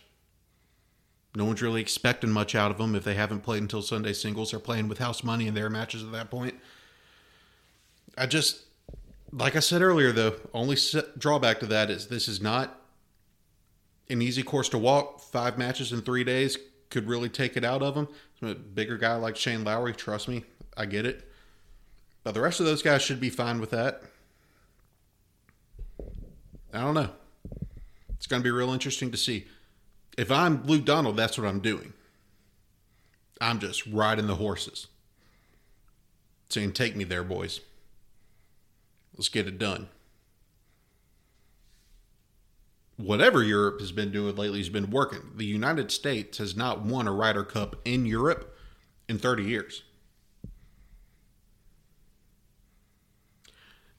No 1.36 1.46
one's 1.46 1.62
really 1.62 1.82
expecting 1.82 2.32
much 2.32 2.56
out 2.56 2.72
of 2.72 2.78
them 2.78 2.96
if 2.96 3.04
they 3.04 3.14
haven't 3.14 3.42
played 3.42 3.62
until 3.62 3.82
Sunday 3.82 4.14
singles. 4.14 4.52
They're 4.52 4.60
playing 4.60 4.88
with 4.88 4.98
house 4.98 5.24
money 5.24 5.48
in 5.48 5.54
their 5.54 5.70
matches 5.70 6.04
at 6.04 6.12
that 6.12 6.32
point. 6.32 6.56
I 8.18 8.26
just, 8.26 8.64
like 9.32 9.56
I 9.56 9.60
said 9.60 9.82
earlier, 9.82 10.12
though, 10.12 10.36
only 10.54 10.78
drawback 11.18 11.60
to 11.60 11.66
that 11.68 11.90
is 11.90 12.08
this 12.08 12.28
is 12.28 12.42
not 12.42 12.79
an 14.10 14.22
easy 14.22 14.44
course 14.44 14.70
to 14.70 14.78
walk. 14.78 15.22
Five 15.22 15.58
matches 15.58 15.92
in 15.92 16.02
three 16.02 16.24
days 16.24 16.58
could 16.90 17.08
really 17.08 17.30
take 17.30 17.56
it 17.56 17.64
out 17.64 17.82
of 17.82 17.96
them. 17.96 18.08
A 18.42 18.56
bigger 18.56 18.98
guy 18.98 19.16
like 19.16 19.36
Shane 19.36 19.64
Lowry, 19.64 19.94
trust 19.94 20.28
me, 20.28 20.44
I 20.76 20.86
get 20.86 21.06
it. 21.06 21.30
But 22.24 22.34
the 22.34 22.42
rest 22.42 22.60
of 22.60 22.66
those 22.66 22.82
guys 22.82 23.02
should 23.02 23.20
be 23.20 23.30
fine 23.30 23.60
with 23.60 23.72
that. 23.72 24.02
I 26.74 26.82
don't 26.82 26.94
know. 26.94 27.10
It's 28.16 28.28
going 28.28 28.42
to 28.42 28.44
be 28.44 28.52
real 28.52 28.72
interesting 28.72 29.12
to 29.12 29.18
see. 29.18 29.46
If 30.18 30.32
I'm 30.32 30.64
Luke 30.66 30.86
Donald, 30.86 31.18
that's 31.18 31.38
what 31.38 31.48
I'm 31.48 31.60
doing. 31.60 31.94
I'm 33.42 33.60
just 33.60 33.86
riding 33.88 34.28
the 34.28 34.36
horses. 34.36 34.88
Saying, 36.50 36.74
take 36.74 36.96
me 36.96 37.04
there, 37.04 37.24
boys. 37.24 37.62
Let's 39.16 39.30
get 39.30 39.48
it 39.48 39.58
done. 39.58 39.88
Whatever 43.00 43.42
Europe 43.42 43.80
has 43.80 43.94
been 43.94 44.12
doing 44.12 44.36
lately 44.36 44.58
has 44.58 44.68
been 44.68 44.92
working. 44.92 45.32
The 45.38 45.46
United 45.46 45.90
States 45.90 46.38
has 46.40 46.58
not 46.58 46.82
won 46.82 47.08
a 47.08 47.14
Ryder 47.14 47.46
Cup 47.46 47.78
in 47.86 48.06
Europe 48.06 48.54
in 49.08 49.18
30 49.18 49.44
years. 49.44 49.84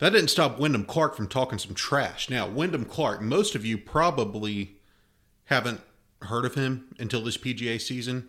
That 0.00 0.11
didn't 0.11 0.28
stop 0.28 0.59
Wyndham 0.59 0.85
Clark 0.85 1.16
from 1.16 1.28
talking 1.28 1.59
some 1.59 1.75
trash. 1.75 2.28
Now, 2.28 2.47
Wyndham 2.47 2.85
Clark, 2.85 3.23
most 3.23 3.54
of 3.54 3.64
you 3.64 3.78
probably 3.78 4.76
haven't 5.47 5.80
heard 6.21 6.45
of 6.45 6.54
him 6.54 6.95
until 6.99 7.23
this 7.25 7.38
PGA 7.38 7.80
season. 7.80 8.28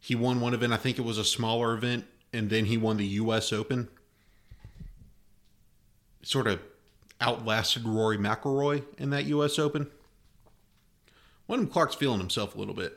He 0.00 0.14
won 0.14 0.40
one 0.40 0.54
event, 0.54 0.72
I 0.72 0.78
think 0.78 0.98
it 0.98 1.04
was 1.04 1.18
a 1.18 1.24
smaller 1.24 1.74
event, 1.74 2.06
and 2.32 2.48
then 2.48 2.64
he 2.64 2.78
won 2.78 2.96
the 2.96 3.06
US 3.06 3.52
Open. 3.52 3.88
Sort 6.22 6.46
of 6.46 6.60
outlasted 7.20 7.84
Rory 7.84 8.16
McIlroy 8.16 8.84
in 8.96 9.10
that 9.10 9.26
US 9.26 9.58
Open. 9.58 9.90
Wyndham 11.48 11.68
Clark's 11.68 11.94
feeling 11.94 12.20
himself 12.20 12.54
a 12.54 12.58
little 12.58 12.74
bit. 12.74 12.96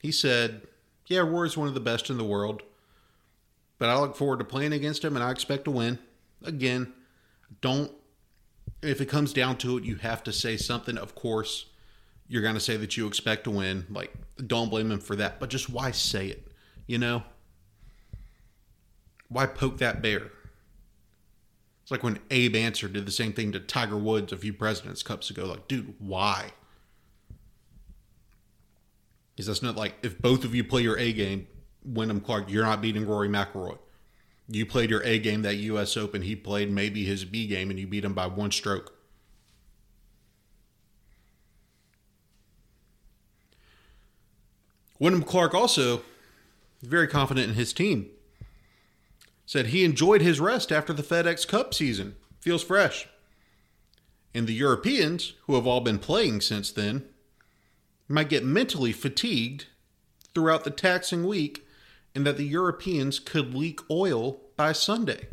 He 0.00 0.12
said, 0.12 0.62
Yeah, 1.06 1.20
Rory's 1.20 1.56
one 1.56 1.66
of 1.66 1.74
the 1.74 1.80
best 1.80 2.10
in 2.10 2.18
the 2.18 2.24
world. 2.24 2.62
But 3.78 3.88
I 3.88 3.98
look 3.98 4.14
forward 4.14 4.38
to 4.38 4.44
playing 4.44 4.72
against 4.72 5.02
him 5.02 5.16
and 5.16 5.24
I 5.24 5.30
expect 5.30 5.64
to 5.64 5.70
win. 5.70 5.98
Again, 6.44 6.92
don't, 7.60 7.90
if 8.82 9.00
it 9.00 9.06
comes 9.06 9.32
down 9.32 9.56
to 9.58 9.78
it, 9.78 9.84
you 9.84 9.96
have 9.96 10.22
to 10.24 10.32
say 10.32 10.56
something. 10.56 10.96
Of 10.98 11.14
course, 11.14 11.66
you're 12.28 12.42
going 12.42 12.54
to 12.54 12.60
say 12.60 12.76
that 12.76 12.96
you 12.96 13.06
expect 13.06 13.44
to 13.44 13.50
win. 13.50 13.86
Like, 13.90 14.12
don't 14.46 14.68
blame 14.68 14.92
him 14.92 15.00
for 15.00 15.16
that. 15.16 15.40
But 15.40 15.50
just 15.50 15.70
why 15.70 15.90
say 15.90 16.28
it? 16.28 16.46
You 16.86 16.98
know? 16.98 17.22
Why 19.28 19.46
poke 19.46 19.78
that 19.78 20.02
bear? 20.02 20.30
It's 21.84 21.90
like 21.90 22.02
when 22.02 22.18
Abe 22.30 22.56
Ancer 22.56 22.88
did 22.88 23.04
the 23.04 23.12
same 23.12 23.34
thing 23.34 23.52
to 23.52 23.60
Tiger 23.60 23.98
Woods 23.98 24.32
a 24.32 24.38
few 24.38 24.54
Presidents 24.54 25.02
Cups 25.02 25.28
ago. 25.28 25.44
Like, 25.44 25.68
dude, 25.68 25.92
why? 25.98 26.52
Because 29.36 29.48
that's 29.48 29.62
not 29.62 29.76
like 29.76 29.96
if 30.02 30.18
both 30.18 30.46
of 30.46 30.54
you 30.54 30.64
play 30.64 30.80
your 30.80 30.98
A 30.98 31.12
game, 31.12 31.46
Wyndham 31.84 32.22
Clark, 32.22 32.50
you're 32.50 32.64
not 32.64 32.80
beating 32.80 33.06
Rory 33.06 33.28
McIlroy. 33.28 33.76
You 34.48 34.64
played 34.64 34.88
your 34.88 35.02
A 35.02 35.18
game 35.18 35.42
that 35.42 35.56
U.S. 35.56 35.94
Open. 35.98 36.22
He 36.22 36.34
played 36.34 36.70
maybe 36.70 37.04
his 37.04 37.26
B 37.26 37.46
game, 37.46 37.68
and 37.68 37.78
you 37.78 37.86
beat 37.86 38.06
him 38.06 38.14
by 38.14 38.28
one 38.28 38.50
stroke. 38.50 38.94
Wyndham 44.98 45.22
Clark 45.22 45.52
also 45.52 46.00
very 46.82 47.06
confident 47.08 47.50
in 47.50 47.54
his 47.56 47.74
team. 47.74 48.08
Said 49.46 49.66
he 49.66 49.84
enjoyed 49.84 50.22
his 50.22 50.40
rest 50.40 50.72
after 50.72 50.92
the 50.92 51.02
FedEx 51.02 51.46
Cup 51.46 51.74
season. 51.74 52.16
Feels 52.40 52.62
fresh. 52.62 53.08
And 54.34 54.46
the 54.46 54.54
Europeans, 54.54 55.34
who 55.46 55.54
have 55.54 55.66
all 55.66 55.80
been 55.80 55.98
playing 55.98 56.40
since 56.40 56.70
then, 56.72 57.04
might 58.08 58.28
get 58.28 58.44
mentally 58.44 58.92
fatigued 58.92 59.66
throughout 60.34 60.64
the 60.64 60.70
taxing 60.70 61.26
week 61.26 61.66
and 62.14 62.26
that 62.26 62.36
the 62.36 62.46
Europeans 62.46 63.18
could 63.18 63.54
leak 63.54 63.80
oil 63.90 64.40
by 64.56 64.72
Sunday. 64.72 65.28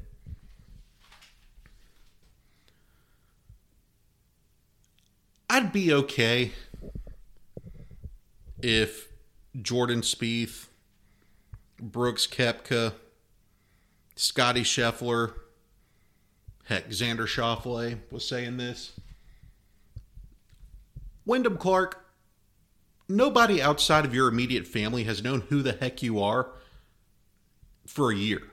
I'd 5.49 5.73
be 5.73 5.93
okay 5.93 6.53
if 8.61 9.09
Jordan 9.61 10.01
Spieth, 10.01 10.67
Brooks 11.77 12.25
Koepka, 12.25 12.93
Scotty 14.21 14.61
Scheffler, 14.61 15.33
heck, 16.65 16.89
Xander 16.89 17.25
Schauffele 17.25 17.97
was 18.11 18.23
saying 18.23 18.57
this. 18.57 18.91
Wyndham 21.25 21.57
Clark, 21.57 22.05
nobody 23.09 23.59
outside 23.59 24.05
of 24.05 24.13
your 24.13 24.27
immediate 24.27 24.67
family 24.67 25.05
has 25.05 25.23
known 25.23 25.41
who 25.49 25.63
the 25.63 25.71
heck 25.71 26.03
you 26.03 26.21
are 26.21 26.51
for 27.87 28.11
a 28.11 28.15
year. 28.15 28.43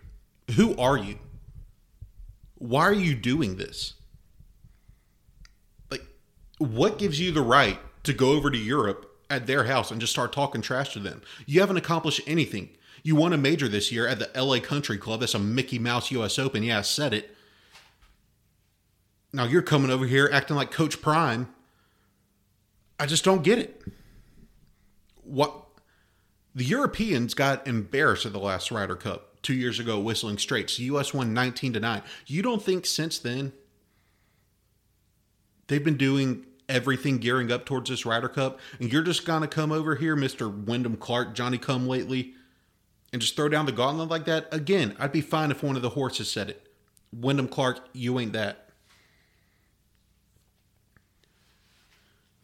Who 0.56 0.74
are 0.78 0.96
you? 0.96 1.18
Why 2.54 2.84
are 2.84 2.92
you 2.94 3.14
doing 3.14 3.56
this? 3.58 3.92
Like, 5.90 6.06
what 6.56 6.96
gives 6.96 7.20
you 7.20 7.30
the 7.30 7.42
right 7.42 7.78
to 8.04 8.14
go 8.14 8.30
over 8.30 8.50
to 8.50 8.56
Europe 8.56 9.18
at 9.28 9.46
their 9.46 9.64
house 9.64 9.90
and 9.90 10.00
just 10.00 10.14
start 10.14 10.32
talking 10.32 10.62
trash 10.62 10.94
to 10.94 10.98
them? 10.98 11.20
You 11.44 11.60
haven't 11.60 11.76
accomplished 11.76 12.22
anything. 12.26 12.70
You 13.02 13.16
won 13.16 13.32
a 13.32 13.38
major 13.38 13.68
this 13.68 13.92
year 13.92 14.06
at 14.06 14.18
the 14.18 14.30
LA 14.40 14.60
Country 14.60 14.98
Club. 14.98 15.20
That's 15.20 15.34
a 15.34 15.38
Mickey 15.38 15.78
Mouse 15.78 16.10
US 16.10 16.38
Open. 16.38 16.62
Yeah, 16.62 16.78
I 16.78 16.82
said 16.82 17.14
it. 17.14 17.34
Now 19.32 19.44
you're 19.44 19.62
coming 19.62 19.90
over 19.90 20.06
here 20.06 20.28
acting 20.32 20.56
like 20.56 20.70
Coach 20.70 21.02
Prime. 21.02 21.48
I 22.98 23.06
just 23.06 23.24
don't 23.24 23.42
get 23.42 23.58
it. 23.58 23.82
What 25.22 25.64
the 26.54 26.64
Europeans 26.64 27.34
got 27.34 27.66
embarrassed 27.66 28.26
at 28.26 28.32
the 28.32 28.38
last 28.38 28.70
Ryder 28.70 28.96
Cup 28.96 29.40
two 29.42 29.54
years 29.54 29.78
ago, 29.78 30.00
Whistling 30.00 30.38
Straits. 30.38 30.76
The 30.76 30.84
U.S. 30.84 31.14
won 31.14 31.32
19 31.32 31.74
to 31.74 31.80
9. 31.80 32.02
You 32.26 32.42
don't 32.42 32.62
think 32.62 32.86
since 32.86 33.18
then 33.18 33.52
they've 35.68 35.84
been 35.84 35.96
doing 35.96 36.44
everything 36.68 37.18
gearing 37.18 37.52
up 37.52 37.64
towards 37.64 37.90
this 37.90 38.04
Ryder 38.04 38.28
Cup, 38.28 38.58
and 38.80 38.92
you're 38.92 39.02
just 39.02 39.24
gonna 39.24 39.48
come 39.48 39.72
over 39.72 39.94
here, 39.94 40.16
Mister 40.16 40.48
Wyndham 40.48 40.96
Clark, 40.96 41.34
Johnny 41.34 41.58
Come 41.58 41.86
Lately, 41.86 42.34
and 43.12 43.22
just 43.22 43.36
throw 43.36 43.48
down 43.48 43.66
the 43.66 43.72
gauntlet 43.72 44.08
like 44.08 44.24
that? 44.26 44.48
Again, 44.52 44.96
I'd 44.98 45.12
be 45.12 45.20
fine 45.20 45.50
if 45.50 45.62
one 45.62 45.76
of 45.76 45.82
the 45.82 45.90
horses 45.90 46.30
said 46.30 46.50
it. 46.50 46.66
Wyndham 47.12 47.48
Clark, 47.48 47.88
you 47.92 48.18
ain't 48.18 48.32
that. 48.34 48.68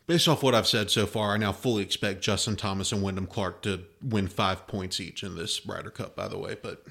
Based 0.06 0.28
off 0.28 0.42
what 0.42 0.54
I've 0.54 0.66
said 0.66 0.90
so 0.90 1.06
far, 1.06 1.32
I 1.32 1.38
now 1.38 1.52
fully 1.52 1.82
expect 1.82 2.20
Justin 2.20 2.56
Thomas 2.56 2.92
and 2.92 3.02
Wyndham 3.02 3.26
Clark 3.26 3.62
to 3.62 3.84
win 4.02 4.28
five 4.28 4.66
points 4.66 5.00
each 5.00 5.22
in 5.22 5.34
this 5.34 5.64
Ryder 5.66 5.90
Cup, 5.90 6.14
by 6.14 6.28
the 6.28 6.38
way. 6.38 6.56
But 6.62 6.84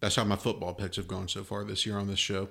that's 0.00 0.16
how 0.16 0.24
my 0.24 0.36
football 0.36 0.74
picks 0.74 0.96
have 0.96 1.08
gone 1.08 1.28
so 1.28 1.44
far 1.44 1.64
this 1.64 1.86
year 1.86 1.96
on 1.96 2.08
this 2.08 2.18
show. 2.18 2.48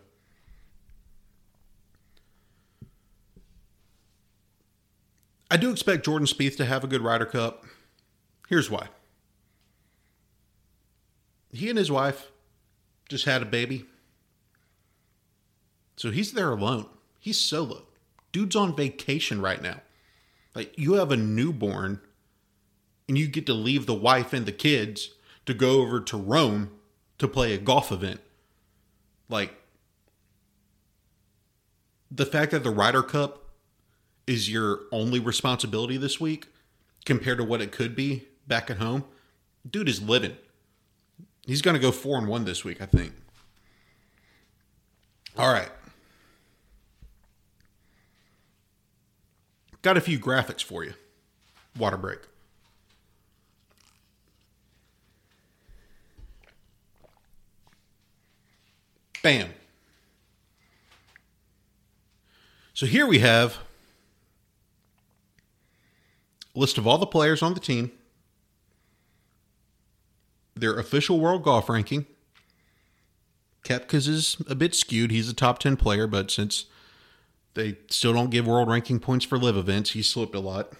I 5.51 5.57
do 5.57 5.69
expect 5.69 6.05
Jordan 6.05 6.25
Spieth 6.27 6.55
to 6.57 6.65
have 6.65 6.83
a 6.83 6.87
good 6.87 7.01
Ryder 7.01 7.25
Cup. 7.25 7.65
Here's 8.47 8.71
why. 8.71 8.87
He 11.51 11.69
and 11.69 11.77
his 11.77 11.91
wife 11.91 12.31
just 13.09 13.25
had 13.25 13.41
a 13.41 13.45
baby. 13.45 13.85
So 15.95 16.11
he's 16.11 16.31
there 16.31 16.51
alone. 16.51 16.87
He's 17.19 17.39
solo. 17.39 17.83
Dude's 18.31 18.55
on 18.55 18.75
vacation 18.75 19.41
right 19.41 19.61
now. 19.61 19.81
Like 20.55 20.77
you 20.77 20.93
have 20.93 21.11
a 21.11 21.17
newborn 21.17 21.99
and 23.07 23.17
you 23.17 23.27
get 23.27 23.45
to 23.47 23.53
leave 23.53 23.85
the 23.85 23.93
wife 23.93 24.33
and 24.33 24.45
the 24.45 24.51
kids 24.51 25.11
to 25.45 25.53
go 25.53 25.81
over 25.81 25.99
to 25.99 26.17
Rome 26.17 26.71
to 27.17 27.27
play 27.27 27.53
a 27.53 27.57
golf 27.57 27.91
event. 27.91 28.21
Like 29.29 29.53
the 32.09 32.25
fact 32.25 32.51
that 32.51 32.63
the 32.63 32.71
Ryder 32.71 33.03
Cup 33.03 33.49
is 34.27 34.49
your 34.49 34.81
only 34.91 35.19
responsibility 35.19 35.97
this 35.97 36.19
week 36.19 36.47
compared 37.05 37.37
to 37.37 37.43
what 37.43 37.61
it 37.61 37.71
could 37.71 37.95
be 37.95 38.27
back 38.47 38.69
at 38.69 38.77
home, 38.77 39.03
dude 39.69 39.89
is 39.89 40.01
living. 40.01 40.35
He's 41.51 41.61
going 41.61 41.73
to 41.73 41.81
go 41.81 41.91
4 41.91 42.17
and 42.17 42.29
1 42.29 42.45
this 42.45 42.63
week, 42.63 42.81
I 42.81 42.85
think. 42.85 43.11
All 45.37 45.51
right. 45.51 45.67
Got 49.81 49.97
a 49.97 49.99
few 49.99 50.17
graphics 50.17 50.63
for 50.63 50.85
you. 50.85 50.93
Water 51.77 51.97
break. 51.97 52.19
Bam. 59.21 59.49
So 62.73 62.85
here 62.85 63.05
we 63.05 63.19
have 63.19 63.57
a 66.55 66.59
list 66.59 66.77
of 66.77 66.87
all 66.87 66.97
the 66.97 67.05
players 67.05 67.43
on 67.43 67.55
the 67.55 67.59
team, 67.59 67.91
their 70.55 70.77
official 70.77 71.19
world 71.19 71.43
golf 71.43 71.69
ranking. 71.69 72.05
Koepka's 73.63 74.07
is 74.07 74.37
a 74.49 74.55
bit 74.55 74.73
skewed. 74.73 75.11
He's 75.11 75.29
a 75.29 75.33
top 75.33 75.59
10 75.59 75.77
player, 75.77 76.07
but 76.07 76.31
since 76.31 76.65
they 77.53 77.77
still 77.89 78.13
don't 78.13 78.29
give 78.29 78.47
world 78.47 78.69
ranking 78.69 78.99
points 78.99 79.25
for 79.25 79.37
LIV 79.37 79.57
events, 79.57 79.91
he 79.91 80.01
slipped 80.01 80.35
a 80.35 80.39
lot. 80.39 80.73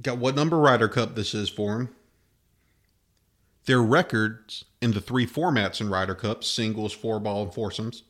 Got 0.00 0.18
what 0.18 0.34
number 0.34 0.58
Ryder 0.58 0.88
Cup 0.88 1.14
this 1.14 1.34
is 1.34 1.48
for 1.48 1.80
him. 1.80 1.88
Their 3.64 3.82
records 3.82 4.64
in 4.80 4.92
the 4.92 5.00
three 5.00 5.26
formats 5.26 5.80
in 5.80 5.88
Ryder 5.88 6.14
Cup 6.14 6.44
singles, 6.44 6.92
four 6.92 7.18
ball, 7.18 7.44
and 7.44 7.54
foursomes. 7.54 8.02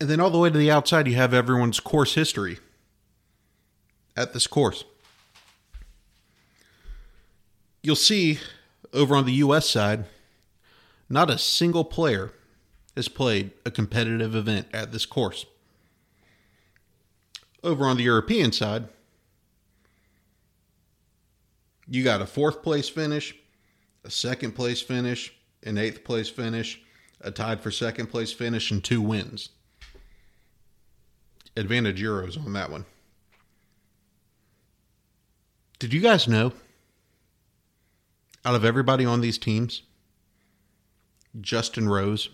And 0.00 0.08
then 0.08 0.20
all 0.20 0.30
the 0.30 0.38
way 0.38 0.50
to 0.50 0.58
the 0.58 0.70
outside, 0.70 1.06
you 1.06 1.14
have 1.14 1.34
everyone's 1.34 1.80
course 1.80 2.14
history 2.14 2.58
at 4.16 4.32
this 4.32 4.46
course. 4.46 4.84
You'll 7.82 7.96
see 7.96 8.38
over 8.92 9.16
on 9.16 9.26
the 9.26 9.32
U.S. 9.32 9.68
side, 9.68 10.04
not 11.08 11.30
a 11.30 11.38
single 11.38 11.84
player 11.84 12.32
has 12.96 13.08
played 13.08 13.50
a 13.64 13.70
competitive 13.70 14.34
event 14.34 14.68
at 14.72 14.92
this 14.92 15.06
course. 15.06 15.46
Over 17.64 17.86
on 17.86 17.96
the 17.96 18.02
European 18.02 18.52
side, 18.52 18.88
you 21.88 22.04
got 22.04 22.20
a 22.20 22.26
fourth 22.26 22.62
place 22.62 22.88
finish, 22.88 23.34
a 24.04 24.10
second 24.10 24.52
place 24.52 24.80
finish, 24.80 25.34
an 25.62 25.78
eighth 25.78 26.04
place 26.04 26.28
finish, 26.28 26.80
a 27.20 27.30
tied 27.30 27.60
for 27.60 27.70
second 27.70 28.06
place 28.06 28.32
finish, 28.32 28.70
and 28.70 28.82
two 28.82 29.00
wins. 29.00 29.50
Advantage 31.56 32.02
Euros 32.02 32.36
on 32.38 32.52
that 32.54 32.70
one. 32.70 32.84
Did 35.78 35.92
you 35.92 36.00
guys 36.00 36.26
know? 36.26 36.52
Out 38.44 38.54
of 38.54 38.64
everybody 38.64 39.04
on 39.04 39.20
these 39.20 39.38
teams, 39.38 39.82
Justin 41.40 41.88
Rose 41.88 42.28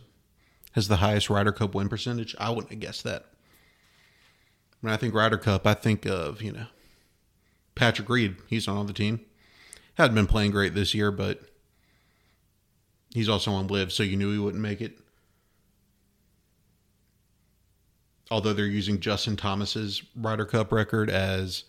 has 0.73 0.88
the 0.88 0.97
highest 0.97 1.29
Ryder 1.29 1.53
Cup 1.53 1.75
win 1.75 1.88
percentage. 1.88 2.35
I 2.38 2.50
wouldn't 2.50 2.71
have 2.71 2.81
guessed 2.81 3.05
that. 3.05 3.27
When 4.81 4.93
I 4.93 4.97
think 4.97 5.15
Ryder 5.15 5.38
Cup, 5.38 5.67
I 5.67 5.75
think 5.75 6.07
of, 6.07 6.41
you 6.41 6.53
know, 6.53 6.67
Patrick 7.75 8.09
Reed. 8.09 8.37
He's 8.49 8.69
on 8.69 8.87
the 8.87 8.93
team. 8.93 9.21
Hadn't 9.95 10.15
been 10.15 10.27
playing 10.27 10.53
great 10.53 10.75
this 10.75 10.95
year, 10.95 11.11
but 11.11 11.43
He's 13.15 13.29
also 13.29 13.53
on 13.53 13.69
LIV, 13.69 13.93
so 13.93 14.03
you 14.03 14.17
knew 14.17 14.33
he 14.33 14.38
wouldn't 14.38 14.62
make 14.62 14.81
it. 14.81 14.99
Although 18.31 18.53
they're 18.53 18.67
using 18.67 19.00
Justin 19.00 19.37
Thomas's 19.37 20.03
Ryder 20.15 20.45
Cup 20.45 20.71
record 20.71 21.09
as 21.09 21.65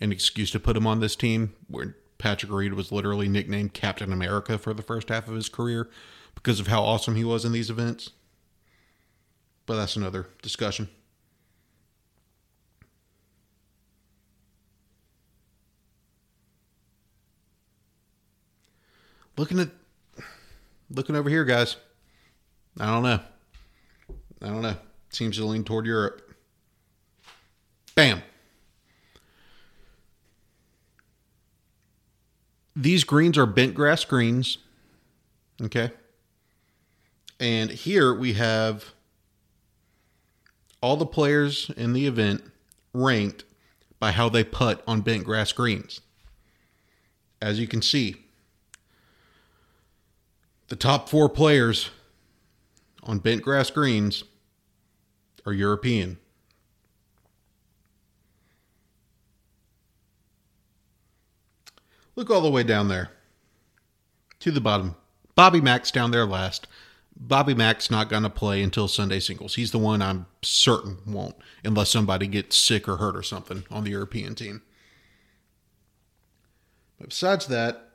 an 0.00 0.12
excuse 0.12 0.52
to 0.52 0.60
put 0.60 0.76
him 0.76 0.86
on 0.86 1.00
this 1.00 1.16
team, 1.16 1.54
where 1.66 1.96
Patrick 2.24 2.50
Reed 2.50 2.72
was 2.72 2.90
literally 2.90 3.28
nicknamed 3.28 3.74
Captain 3.74 4.10
America 4.10 4.56
for 4.56 4.72
the 4.72 4.80
first 4.80 5.10
half 5.10 5.28
of 5.28 5.34
his 5.34 5.50
career 5.50 5.90
because 6.34 6.58
of 6.58 6.68
how 6.68 6.82
awesome 6.82 7.16
he 7.16 7.22
was 7.22 7.44
in 7.44 7.52
these 7.52 7.68
events. 7.68 8.12
But 9.66 9.76
that's 9.76 9.94
another 9.94 10.28
discussion. 10.40 10.88
Looking 19.36 19.60
at 19.60 19.68
looking 20.88 21.16
over 21.16 21.28
here, 21.28 21.44
guys. 21.44 21.76
I 22.80 22.86
don't 22.86 23.02
know. 23.02 23.20
I 24.40 24.46
don't 24.46 24.62
know. 24.62 24.76
Seems 25.10 25.36
to 25.36 25.44
lean 25.44 25.62
toward 25.62 25.84
Europe. 25.84 26.22
Bam. 27.94 28.22
These 32.76 33.04
greens 33.04 33.38
are 33.38 33.46
bent 33.46 33.74
grass 33.74 34.04
greens. 34.04 34.58
Okay. 35.62 35.92
And 37.38 37.70
here 37.70 38.14
we 38.14 38.34
have 38.34 38.92
all 40.80 40.96
the 40.96 41.06
players 41.06 41.70
in 41.76 41.92
the 41.92 42.06
event 42.06 42.42
ranked 42.92 43.44
by 43.98 44.12
how 44.12 44.28
they 44.28 44.44
putt 44.44 44.82
on 44.86 45.00
bent 45.00 45.24
grass 45.24 45.52
greens. 45.52 46.00
As 47.40 47.58
you 47.58 47.66
can 47.66 47.82
see, 47.82 48.16
the 50.68 50.76
top 50.76 51.08
four 51.08 51.28
players 51.28 51.90
on 53.02 53.18
bent 53.18 53.42
grass 53.42 53.70
greens 53.70 54.24
are 55.46 55.52
European. 55.52 56.18
Look 62.16 62.30
all 62.30 62.40
the 62.40 62.50
way 62.50 62.62
down 62.62 62.88
there 62.88 63.10
to 64.40 64.50
the 64.50 64.60
bottom. 64.60 64.94
Bobby 65.34 65.60
Mac's 65.60 65.90
down 65.90 66.10
there 66.10 66.26
last. 66.26 66.66
Bobby 67.16 67.54
Mac's 67.54 67.90
not 67.90 68.08
going 68.08 68.22
to 68.24 68.30
play 68.30 68.62
until 68.62 68.88
Sunday 68.88 69.20
singles. 69.20 69.54
He's 69.54 69.70
the 69.70 69.78
one 69.78 70.02
I'm 70.02 70.26
certain 70.42 70.98
won't, 71.06 71.36
unless 71.64 71.90
somebody 71.90 72.26
gets 72.26 72.56
sick 72.56 72.88
or 72.88 72.96
hurt 72.96 73.16
or 73.16 73.22
something 73.22 73.64
on 73.70 73.84
the 73.84 73.90
European 73.90 74.34
team. 74.34 74.62
But 76.98 77.10
besides 77.10 77.46
that, 77.46 77.90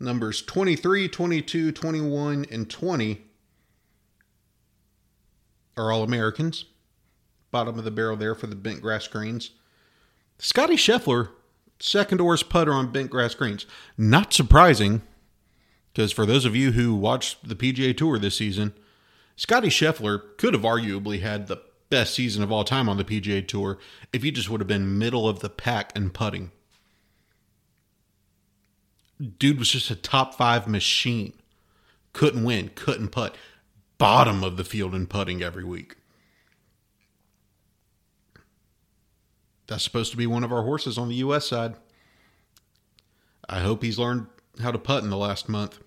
numbers 0.00 0.42
23, 0.42 1.08
22, 1.08 1.72
21, 1.72 2.46
and 2.50 2.68
20 2.68 3.22
are 5.76 5.92
all 5.92 6.02
Americans. 6.02 6.64
Bottom 7.50 7.78
of 7.78 7.84
the 7.84 7.90
barrel 7.90 8.16
there 8.16 8.34
for 8.34 8.46
the 8.46 8.56
bent 8.56 8.82
grass 8.82 9.06
greens. 9.06 9.52
Scotty 10.38 10.76
Scheffler, 10.76 11.30
second 11.80 12.20
worst 12.20 12.48
putter 12.48 12.72
on 12.72 12.92
bent 12.92 13.10
grass 13.10 13.34
greens. 13.34 13.66
Not 13.96 14.32
surprising, 14.32 15.02
because 15.92 16.12
for 16.12 16.26
those 16.26 16.44
of 16.44 16.56
you 16.56 16.72
who 16.72 16.94
watched 16.94 17.48
the 17.48 17.56
PGA 17.56 17.96
Tour 17.96 18.18
this 18.18 18.36
season, 18.36 18.74
Scotty 19.36 19.68
Scheffler 19.68 20.36
could 20.36 20.54
have 20.54 20.62
arguably 20.62 21.20
had 21.20 21.46
the 21.46 21.62
best 21.90 22.14
season 22.14 22.42
of 22.42 22.52
all 22.52 22.64
time 22.64 22.88
on 22.88 22.96
the 22.96 23.04
PGA 23.04 23.46
Tour 23.46 23.78
if 24.12 24.22
he 24.22 24.30
just 24.30 24.50
would 24.50 24.60
have 24.60 24.68
been 24.68 24.98
middle 24.98 25.28
of 25.28 25.40
the 25.40 25.48
pack 25.48 25.96
in 25.96 26.10
putting 26.10 26.50
dude 29.18 29.58
was 29.58 29.70
just 29.70 29.90
a 29.90 29.96
top 29.96 30.34
five 30.34 30.66
machine. 30.66 31.32
Couldn't 32.12 32.44
win, 32.44 32.70
couldn't 32.74 33.08
putt. 33.08 33.36
Bottom 33.98 34.44
of 34.44 34.56
the 34.56 34.64
field 34.64 34.94
in 34.94 35.06
putting 35.06 35.42
every 35.42 35.64
week. 35.64 35.96
That's 39.68 39.84
supposed 39.84 40.10
to 40.10 40.16
be 40.16 40.26
one 40.26 40.44
of 40.44 40.52
our 40.52 40.62
horses 40.62 40.98
on 40.98 41.08
the 41.08 41.16
U.S. 41.16 41.46
side. 41.46 41.74
I 43.48 43.60
hope 43.60 43.82
he's 43.82 43.98
learned 43.98 44.26
how 44.60 44.72
to 44.72 44.78
putt 44.78 45.04
in 45.04 45.10
the 45.10 45.16
last 45.16 45.48
month. 45.48 45.78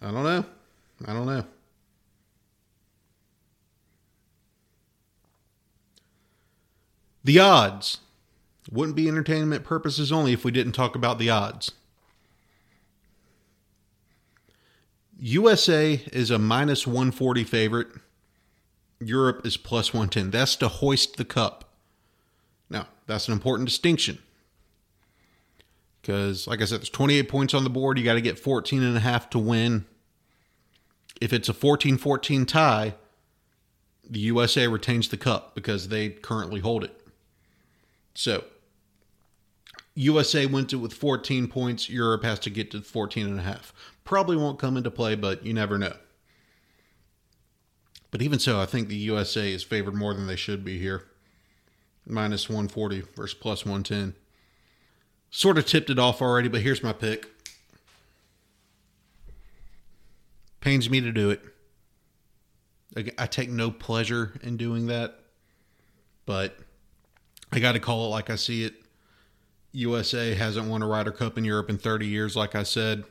I 0.00 0.10
don't 0.10 0.24
know. 0.24 0.44
I 1.06 1.12
don't 1.12 1.26
know. 1.26 1.44
The 7.24 7.38
odds 7.38 7.98
wouldn't 8.70 8.96
be 8.96 9.08
entertainment 9.08 9.64
purposes 9.64 10.10
only 10.12 10.32
if 10.32 10.44
we 10.44 10.50
didn't 10.50 10.72
talk 10.72 10.94
about 10.94 11.18
the 11.18 11.30
odds. 11.30 11.72
USA 15.18 16.02
is 16.12 16.30
a 16.30 16.38
minus 16.38 16.86
140 16.86 17.44
favorite. 17.44 17.88
Europe 19.00 19.46
is 19.46 19.56
plus 19.56 19.92
110. 19.92 20.30
That's 20.30 20.56
to 20.56 20.68
hoist 20.68 21.16
the 21.16 21.24
cup. 21.24 21.64
Now, 22.68 22.86
that's 23.06 23.28
an 23.28 23.32
important 23.32 23.68
distinction. 23.68 24.18
Because, 26.00 26.46
like 26.46 26.62
I 26.62 26.64
said, 26.64 26.80
there's 26.80 26.90
28 26.90 27.28
points 27.28 27.54
on 27.54 27.64
the 27.64 27.70
board. 27.70 27.98
You 27.98 28.04
got 28.04 28.14
to 28.14 28.20
get 28.20 28.38
14 28.38 28.82
and 28.82 28.96
a 28.96 29.00
half 29.00 29.28
to 29.30 29.38
win. 29.38 29.84
If 31.20 31.32
it's 31.32 31.48
a 31.48 31.54
14 31.54 31.98
14 31.98 32.46
tie, 32.46 32.94
the 34.08 34.20
USA 34.20 34.66
retains 34.66 35.08
the 35.08 35.16
cup 35.16 35.54
because 35.54 35.88
they 35.88 36.08
currently 36.08 36.60
hold 36.60 36.84
it. 36.84 36.96
So, 38.14 38.44
USA 39.94 40.46
wins 40.46 40.72
it 40.72 40.76
with 40.76 40.92
14 40.94 41.48
points. 41.48 41.88
Europe 41.88 42.24
has 42.24 42.38
to 42.40 42.50
get 42.50 42.70
to 42.70 42.80
14 42.80 43.26
and 43.26 43.38
a 43.38 43.42
half. 43.42 43.72
probably 44.04 44.36
won't 44.36 44.58
come 44.58 44.76
into 44.76 44.90
play, 44.90 45.14
but 45.14 45.44
you 45.44 45.52
never 45.52 45.78
know. 45.78 45.94
But 48.10 48.22
even 48.22 48.38
so, 48.38 48.60
I 48.60 48.66
think 48.66 48.88
the 48.88 48.96
USA 48.96 49.52
is 49.52 49.62
favored 49.62 49.94
more 49.94 50.14
than 50.14 50.26
they 50.26 50.36
should 50.36 50.64
be 50.64 50.78
here. 50.78 51.04
Minus 52.06 52.48
140 52.48 53.02
versus 53.14 53.34
plus 53.34 53.64
110. 53.64 54.14
Sort 55.30 55.58
of 55.58 55.66
tipped 55.66 55.90
it 55.90 55.98
off 55.98 56.20
already, 56.20 56.48
but 56.48 56.62
here's 56.62 56.82
my 56.82 56.92
pick. 56.92 57.28
Pains 60.60 60.90
me 60.90 61.00
to 61.00 61.12
do 61.12 61.30
it. 61.30 61.40
I 63.16 63.26
take 63.26 63.48
no 63.48 63.70
pleasure 63.70 64.32
in 64.42 64.56
doing 64.56 64.86
that, 64.88 65.20
but 66.26 66.58
I 67.52 67.60
got 67.60 67.72
to 67.72 67.80
call 67.80 68.06
it 68.06 68.08
like 68.08 68.30
I 68.30 68.34
see 68.34 68.64
it. 68.64 68.74
USA 69.72 70.34
hasn't 70.34 70.66
won 70.66 70.82
a 70.82 70.88
Ryder 70.88 71.12
Cup 71.12 71.38
in 71.38 71.44
Europe 71.44 71.70
in 71.70 71.78
30 71.78 72.08
years, 72.08 72.34
like 72.34 72.56
I 72.56 72.64
said. 72.64 73.04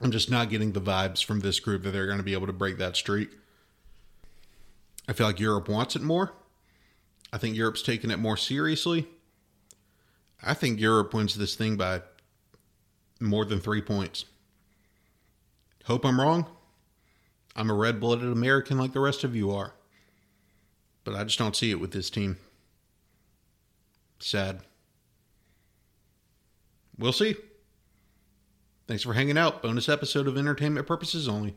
I'm 0.00 0.10
just 0.10 0.30
not 0.30 0.48
getting 0.48 0.72
the 0.72 0.80
vibes 0.80 1.22
from 1.22 1.40
this 1.40 1.60
group 1.60 1.82
that 1.82 1.90
they're 1.90 2.06
going 2.06 2.18
to 2.18 2.24
be 2.24 2.32
able 2.32 2.46
to 2.46 2.54
break 2.54 2.78
that 2.78 2.96
streak. 2.96 3.28
I 5.08 5.12
feel 5.12 5.26
like 5.26 5.40
Europe 5.40 5.68
wants 5.68 5.96
it 5.96 6.02
more. 6.02 6.32
I 7.32 7.38
think 7.38 7.56
Europe's 7.56 7.82
taking 7.82 8.10
it 8.10 8.18
more 8.18 8.36
seriously. 8.36 9.08
I 10.42 10.54
think 10.54 10.80
Europe 10.80 11.14
wins 11.14 11.34
this 11.34 11.54
thing 11.54 11.76
by 11.76 12.02
more 13.20 13.44
than 13.44 13.60
three 13.60 13.82
points. 13.82 14.24
Hope 15.84 16.04
I'm 16.04 16.20
wrong. 16.20 16.46
I'm 17.56 17.70
a 17.70 17.74
red 17.74 18.00
blooded 18.00 18.30
American 18.30 18.78
like 18.78 18.92
the 18.92 19.00
rest 19.00 19.24
of 19.24 19.36
you 19.36 19.50
are. 19.50 19.74
But 21.04 21.14
I 21.14 21.24
just 21.24 21.38
don't 21.38 21.56
see 21.56 21.70
it 21.70 21.80
with 21.80 21.92
this 21.92 22.10
team. 22.10 22.38
Sad. 24.20 24.60
We'll 26.96 27.12
see. 27.12 27.34
Thanks 28.86 29.02
for 29.02 29.14
hanging 29.14 29.38
out. 29.38 29.62
Bonus 29.62 29.88
episode 29.88 30.28
of 30.28 30.36
Entertainment 30.36 30.86
Purposes 30.86 31.28
Only. 31.28 31.56